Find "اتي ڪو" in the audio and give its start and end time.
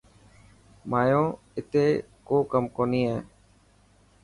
1.59-2.37